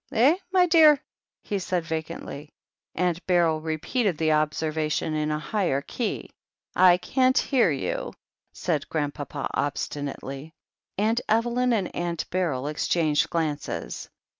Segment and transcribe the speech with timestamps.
[0.11, 0.97] "Eh, mytdear?"
[1.43, 2.49] he said vacantly.
[2.95, 6.31] Aunt Beryl repeated the observation in a higher key.
[6.75, 8.11] "I can't hear you,"
[8.51, 10.55] said Grandpapa obstinately.
[10.97, 14.09] Aunt Evelyn arid Aunt Beryl exchanged glances.